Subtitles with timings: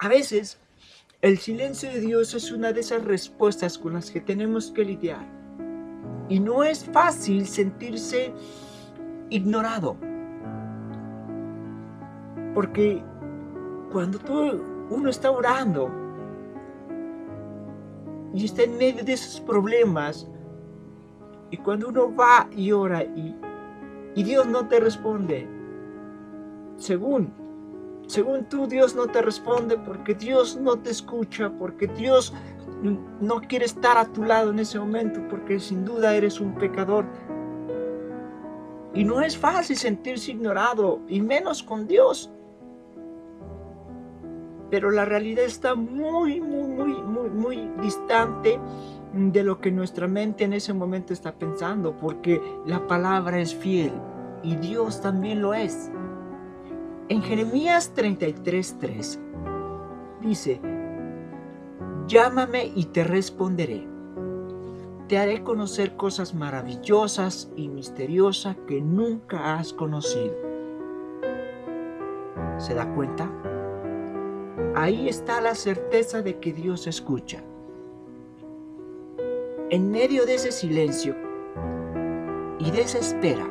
[0.00, 0.60] A veces,
[1.22, 5.26] el silencio de Dios es una de esas respuestas con las que tenemos que lidiar.
[6.28, 8.32] Y no es fácil sentirse
[9.28, 9.96] ignorado.
[12.54, 13.02] Porque
[13.90, 15.90] cuando todo uno está orando
[18.32, 20.28] y está en medio de esos problemas,
[21.50, 23.34] y cuando uno va y ora y,
[24.14, 25.48] y Dios no te responde,
[26.76, 27.47] según,
[28.08, 32.32] según tú Dios no te responde porque Dios no te escucha, porque Dios
[33.20, 37.04] no quiere estar a tu lado en ese momento, porque sin duda eres un pecador.
[38.94, 42.32] Y no es fácil sentirse ignorado, y menos con Dios.
[44.70, 48.58] Pero la realidad está muy, muy, muy, muy, muy distante
[49.12, 53.92] de lo que nuestra mente en ese momento está pensando, porque la palabra es fiel
[54.42, 55.90] y Dios también lo es.
[57.10, 59.18] En Jeremías 33:3
[60.20, 60.60] dice,
[62.06, 63.86] llámame y te responderé.
[65.08, 70.34] Te haré conocer cosas maravillosas y misteriosas que nunca has conocido.
[72.58, 73.30] ¿Se da cuenta?
[74.74, 77.42] Ahí está la certeza de que Dios escucha.
[79.70, 81.16] En medio de ese silencio
[82.58, 83.48] y de esa espera,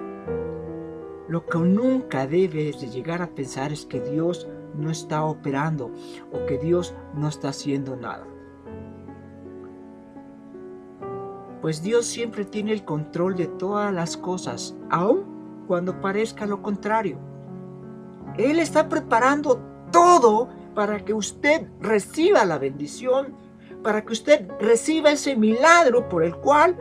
[1.28, 5.92] lo que nunca debes de llegar a pensar es que Dios no está operando
[6.32, 8.26] o que Dios no está haciendo nada.
[11.62, 17.18] Pues Dios siempre tiene el control de todas las cosas, aun cuando parezca lo contrario.
[18.38, 19.60] Él está preparando
[19.92, 23.36] todo para que usted reciba la bendición
[23.84, 26.76] para que usted reciba ese milagro por el cual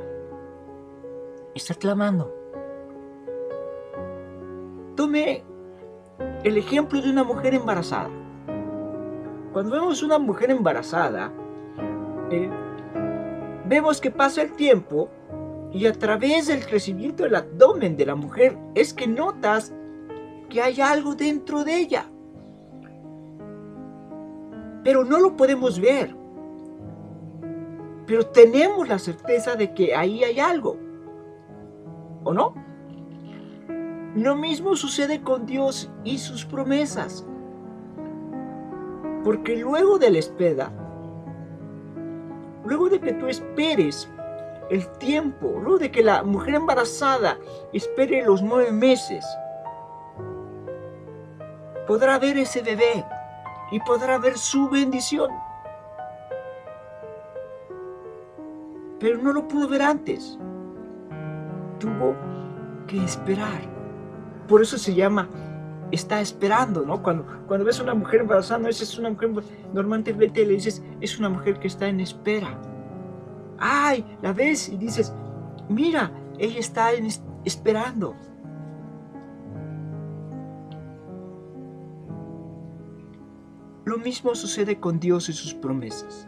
[1.55, 2.36] está clamando.
[4.97, 5.45] Tome
[6.43, 8.11] el ejemplo de una mujer embarazada.
[9.53, 11.33] Cuando vemos una mujer embarazada,
[12.31, 12.51] eh,
[13.67, 15.09] vemos que pasa el tiempo
[15.73, 19.73] y a través del crecimiento del abdomen de la mujer es que notas
[20.49, 22.07] que hay algo dentro de ella.
[24.83, 26.27] Pero no lo podemos ver
[28.07, 30.79] pero tenemos la certeza de que ahí hay algo.
[32.25, 32.55] ¿O no?
[34.17, 37.25] Lo mismo sucede con Dios y sus promesas.
[39.23, 40.73] Porque luego de la espera,
[42.65, 44.09] luego de que tú esperes
[44.71, 47.39] el tiempo, luego de que la mujer embarazada
[47.73, 49.25] espere los nueve meses,
[51.87, 53.05] podrá ver ese bebé
[53.71, 55.31] y podrá ver su bendición.
[58.99, 60.39] pero no lo pudo ver antes.
[61.79, 62.15] Tuvo
[62.87, 63.76] que esperar.
[64.49, 65.29] Por eso se llama
[65.93, 67.03] está esperando, ¿no?
[67.03, 69.31] Cuando, cuando ves una mujer embarazada, es una mujer,
[69.73, 72.61] normalmente le dices, es una mujer que está en espera.
[73.59, 75.15] Ay, la ves y dices,
[75.69, 76.91] mira, ella está
[77.45, 78.15] esperando.
[83.85, 86.27] Lo mismo sucede con Dios y sus promesas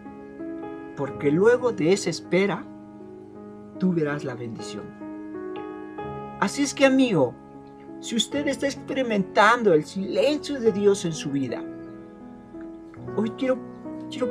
[0.98, 2.64] porque luego de esa espera,
[3.78, 4.82] tú verás la bendición.
[6.40, 7.36] Así es que amigo,
[8.00, 11.62] si usted está experimentando el silencio de Dios en su vida,
[13.16, 13.58] hoy quiero,
[14.10, 14.28] quiero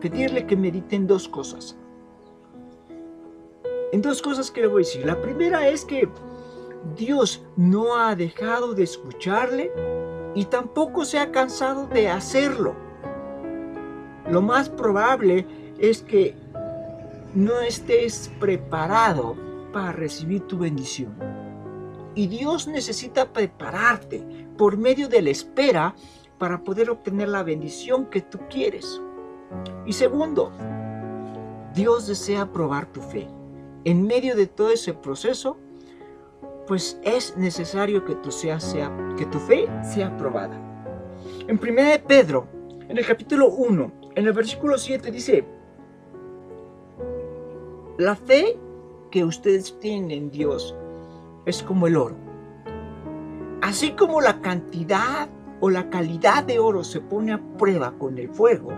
[0.00, 1.76] pedirle que medite en dos cosas.
[3.92, 5.06] En dos cosas que le voy a decir.
[5.06, 6.08] La primera es que
[6.96, 9.70] Dios no ha dejado de escucharle
[10.34, 12.74] y tampoco se ha cansado de hacerlo
[14.30, 15.46] lo más probable
[15.78, 16.34] es que
[17.34, 19.36] no estés preparado
[19.72, 21.14] para recibir tu bendición.
[22.14, 24.24] Y Dios necesita prepararte
[24.56, 25.94] por medio de la espera
[26.38, 29.00] para poder obtener la bendición que tú quieres.
[29.86, 30.52] Y segundo,
[31.74, 33.26] Dios desea probar tu fe.
[33.84, 35.56] En medio de todo ese proceso,
[36.66, 38.58] pues es necesario que tu, sea,
[39.16, 40.58] que tu fe sea probada.
[41.46, 42.46] En 1 Pedro,
[42.88, 45.44] en el capítulo 1, en el versículo 7 dice,
[47.98, 48.56] la fe
[49.10, 50.74] que ustedes tienen en Dios
[51.46, 52.16] es como el oro.
[53.62, 55.28] Así como la cantidad
[55.60, 58.72] o la calidad de oro se pone a prueba con el fuego,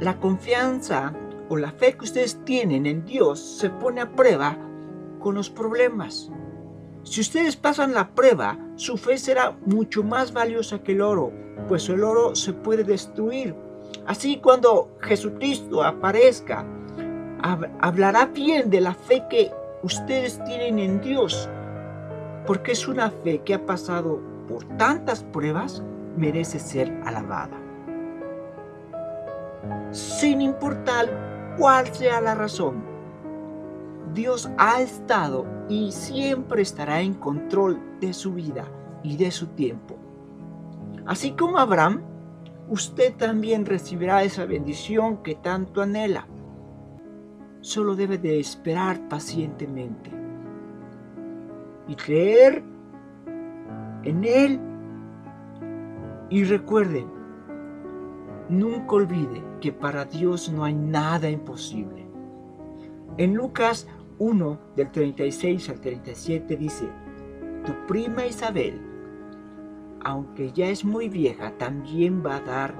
[0.00, 1.14] la confianza
[1.48, 4.56] o la fe que ustedes tienen en Dios se pone a prueba
[5.20, 6.30] con los problemas.
[7.04, 11.32] Si ustedes pasan la prueba, su fe será mucho más valiosa que el oro,
[11.68, 13.54] pues el oro se puede destruir
[14.06, 16.66] Así cuando Jesucristo aparezca,
[17.80, 19.50] hablará bien de la fe que
[19.84, 21.48] ustedes tienen en Dios,
[22.46, 25.82] porque es una fe que ha pasado por tantas pruebas,
[26.16, 27.60] merece ser alabada.
[29.94, 32.82] sin importar cuál sea la razón.
[34.12, 38.66] Dios ha estado y siempre estará en control de su vida
[39.02, 39.96] y de su tiempo.
[41.06, 42.02] Así como Abraham,
[42.68, 46.26] usted también recibirá esa bendición que tanto anhela.
[47.64, 50.10] Solo debe de esperar pacientemente
[51.88, 52.62] y creer
[54.02, 54.60] en Él.
[56.28, 57.06] Y recuerde,
[58.50, 62.06] nunca olvide que para Dios no hay nada imposible.
[63.16, 63.88] En Lucas
[64.18, 66.86] 1 del 36 al 37 dice,
[67.64, 68.78] tu prima Isabel,
[70.04, 72.74] aunque ya es muy vieja, también va a dar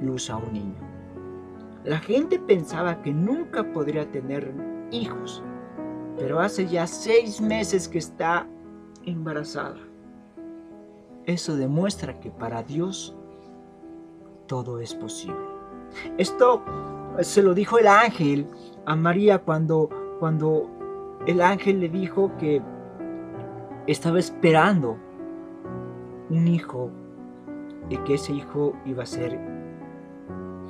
[0.00, 0.87] luz a un niño.
[1.88, 4.52] La gente pensaba que nunca podría tener
[4.90, 5.42] hijos,
[6.18, 8.46] pero hace ya seis meses que está
[9.06, 9.78] embarazada.
[11.24, 13.16] Eso demuestra que para Dios
[14.46, 15.40] todo es posible.
[16.18, 16.62] Esto
[17.22, 18.46] se lo dijo el ángel
[18.84, 19.88] a María cuando,
[20.20, 20.68] cuando
[21.26, 22.60] el ángel le dijo que
[23.86, 24.98] estaba esperando
[26.28, 26.90] un hijo
[27.88, 29.40] y que ese hijo iba a ser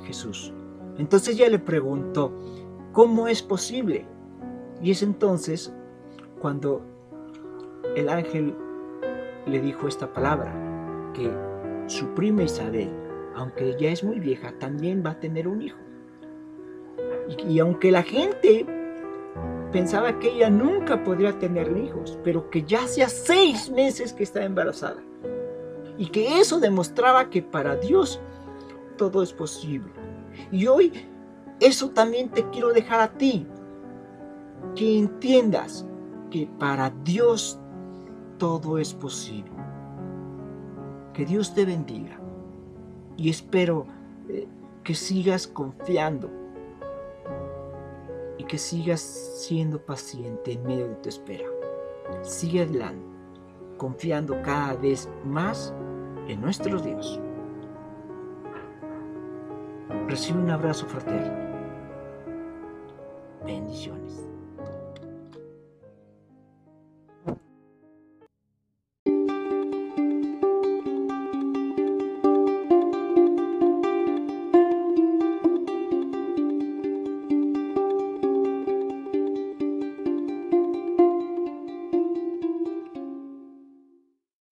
[0.05, 0.53] Jesús.
[0.99, 2.33] Entonces ella le preguntó,
[2.91, 4.05] ¿cómo es posible?
[4.81, 5.73] Y es entonces
[6.39, 6.81] cuando
[7.95, 8.53] el ángel
[9.45, 10.53] le dijo esta palabra,
[11.13, 11.31] que
[11.87, 12.89] su prima Isabel,
[13.33, 15.79] aunque ya es muy vieja, también va a tener un hijo.
[17.47, 18.65] Y, aunque la gente
[19.71, 24.45] pensaba que ella nunca podría tener hijos, pero que ya hacía seis meses que estaba
[24.45, 25.01] embarazada.
[25.97, 28.19] Y que eso demostraba que para Dios
[28.97, 29.91] todo es posible.
[30.51, 30.93] Y hoy
[31.59, 33.45] eso también te quiero dejar a ti.
[34.75, 35.85] Que entiendas
[36.29, 37.59] que para Dios
[38.37, 39.51] todo es posible.
[41.13, 42.19] Que Dios te bendiga.
[43.17, 43.85] Y espero
[44.29, 44.47] eh,
[44.83, 46.29] que sigas confiando
[48.37, 51.45] y que sigas siendo paciente en medio de tu espera.
[52.21, 53.05] Sigue adelante,
[53.77, 55.73] confiando cada vez más
[56.27, 57.19] en nuestro Dios.
[60.07, 61.35] Recibe un abrazo fraterno.
[63.43, 64.28] Bendiciones.